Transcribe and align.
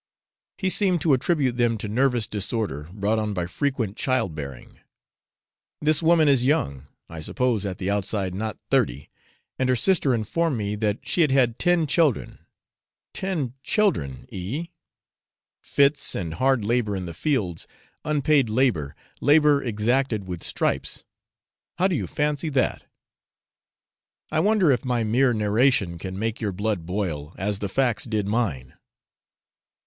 He 0.57 0.71
seemed 0.71 0.99
to 1.01 1.13
attribute 1.13 1.57
them 1.57 1.77
to 1.77 1.87
nervous 1.87 2.25
disorder, 2.25 2.89
brought 2.91 3.19
on 3.19 3.35
by 3.35 3.45
frequent 3.45 3.95
child 3.97 4.33
bearing. 4.33 4.79
This 5.79 6.01
woman 6.01 6.27
is 6.27 6.43
young, 6.43 6.87
I 7.07 7.19
suppose 7.19 7.67
at 7.67 7.77
the 7.77 7.91
outside 7.91 8.33
not 8.33 8.57
thirty, 8.71 9.11
and 9.59 9.69
her 9.69 9.75
sister 9.75 10.15
informed 10.15 10.57
me 10.57 10.73
that 10.73 11.07
she 11.07 11.21
had 11.21 11.29
had 11.29 11.59
ten 11.59 11.85
children 11.85 12.39
ten 13.13 13.53
children, 13.61 14.25
E! 14.31 14.69
Fits 15.61 16.15
and 16.15 16.33
hard 16.33 16.65
labour 16.65 16.95
in 16.95 17.05
the 17.05 17.13
fields, 17.13 17.67
unpaid 18.03 18.49
labour, 18.49 18.95
labour 19.19 19.61
exacted 19.61 20.23
with 20.27 20.41
stripes 20.43 21.03
how 21.77 21.87
do 21.87 21.93
you 21.93 22.07
fancy 22.07 22.49
that? 22.49 22.85
I 24.31 24.39
wonder 24.39 24.71
if 24.71 24.83
my 24.83 25.03
mere 25.03 25.31
narration 25.31 25.99
can 25.99 26.17
make 26.17 26.41
your 26.41 26.51
blood 26.53 26.87
boil, 26.87 27.35
as 27.37 27.59
the 27.59 27.69
facts 27.69 28.05
did 28.05 28.27
mine? 28.27 28.73